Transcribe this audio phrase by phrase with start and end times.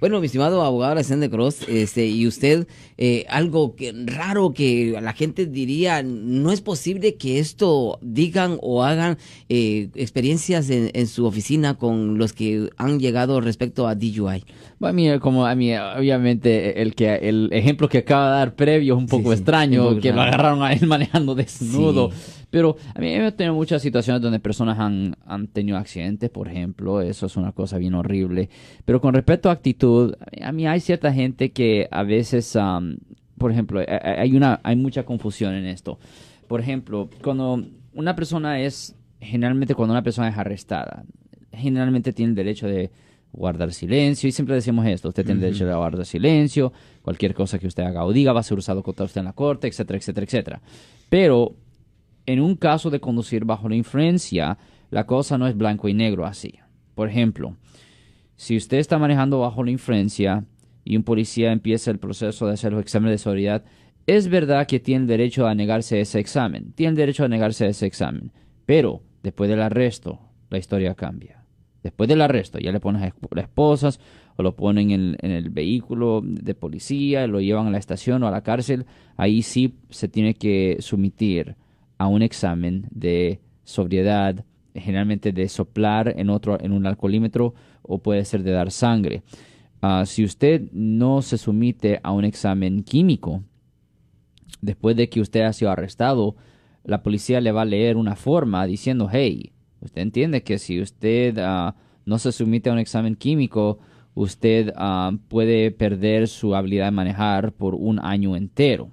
[0.00, 2.66] Bueno, mi estimado abogado Alexander Cross, este, y usted,
[2.96, 8.82] eh, algo que, raro que la gente diría, no es posible que esto digan o
[8.82, 9.18] hagan
[9.50, 14.42] eh, experiencias en, en, su oficina con los que han llegado respecto a DUI.
[14.78, 18.54] Bueno, a mí, como a mí, obviamente, el que el ejemplo que acaba de dar
[18.54, 22.10] previo es un poco extraño, que lo agarraron a él manejando desnudo.
[22.50, 27.00] Pero a mí he tenido muchas situaciones donde personas han, han tenido accidentes, por ejemplo,
[27.00, 28.48] eso es una cosa bien horrible.
[28.84, 32.58] Pero con respecto a actitud, a mí hay cierta gente que a veces,
[33.38, 35.98] por ejemplo, hay, una, hay mucha confusión en esto.
[36.48, 41.04] Por ejemplo, cuando una persona es, generalmente cuando una persona es arrestada,
[41.52, 42.90] generalmente tiene el derecho de
[43.32, 46.72] guardar silencio y siempre decimos esto, usted tiene el derecho de guardar silencio,
[47.02, 49.32] cualquier cosa que usted haga o diga va a ser usado contra usted en la
[49.32, 50.60] corte, etcétera, etcétera, etcétera.
[51.08, 51.54] Pero
[52.32, 54.56] en un caso de conducir bajo la influencia,
[54.90, 56.54] la cosa no es blanco y negro así.
[56.94, 57.56] Por ejemplo,
[58.36, 60.44] si usted está manejando bajo la influencia
[60.84, 63.64] y un policía empieza el proceso de hacer los exámenes de seguridad,
[64.06, 68.30] es verdad que tiene derecho a negarse ese examen, tiene derecho a negarse ese examen,
[68.64, 70.20] pero después del arresto,
[70.50, 71.44] la historia cambia.
[71.82, 73.98] Después del arresto, ya le ponen las esposas
[74.36, 78.28] o lo ponen en, en, el vehículo de policía, lo llevan a la estación o
[78.28, 78.86] a la cárcel,
[79.16, 81.56] ahí sí se tiene que sumitir
[82.00, 88.24] a un examen de sobriedad, generalmente de soplar en otro en un alcoholímetro o puede
[88.24, 89.22] ser de dar sangre.
[89.82, 93.44] Ah, si usted no se somete a un examen químico
[94.62, 96.36] después de que usted ha sido arrestado,
[96.84, 101.36] la policía le va a leer una forma diciendo, hey, usted entiende que si usted
[101.36, 101.76] ah,
[102.06, 103.78] no se somete a un examen químico,
[104.14, 108.88] usted ah, puede perder su habilidad de manejar por un año entero.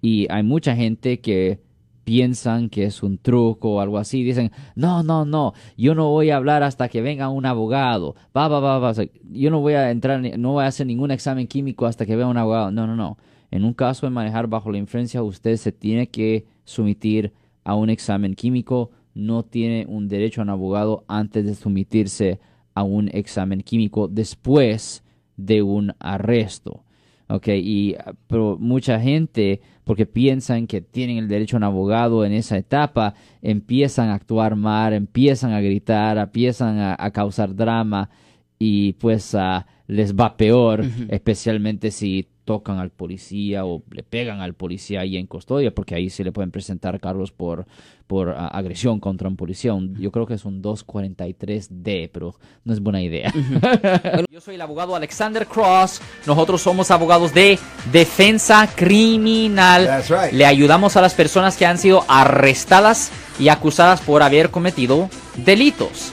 [0.00, 1.60] Y hay mucha gente que
[2.04, 4.22] piensan que es un truco o algo así.
[4.22, 8.14] Dicen, no, no, no, yo no voy a hablar hasta que venga un abogado.
[8.36, 8.92] Va, va, va, va.
[9.30, 12.28] Yo no voy a entrar, no voy a hacer ningún examen químico hasta que venga
[12.28, 12.70] un abogado.
[12.70, 13.18] No, no, no.
[13.50, 17.32] En un caso de manejar bajo la influencia, usted se tiene que someter
[17.64, 18.90] a un examen químico.
[19.14, 22.40] No tiene un derecho a un abogado antes de someterse
[22.74, 25.04] a un examen químico después
[25.36, 26.84] de un arresto.
[27.32, 32.32] Ok, y pero mucha gente porque piensan que tienen el derecho a un abogado en
[32.32, 38.10] esa etapa, empiezan a actuar mal, empiezan a gritar, empiezan a, causar drama
[38.58, 44.54] y pues uh, les va peor, especialmente si tocan al policía o le pegan al
[44.54, 47.66] policía ahí en custodia, porque ahí se le pueden presentar cargos por,
[48.06, 49.72] por uh, agresión contra un policía.
[49.98, 53.32] yo creo que es un 243D, pero no es buena idea.
[54.30, 56.00] yo soy el abogado Alexander Cross.
[56.26, 57.58] Nosotros somos abogados de
[57.92, 60.02] defensa criminal.
[60.32, 66.12] Le ayudamos a las personas que han sido arrestadas y acusadas por haber cometido delitos.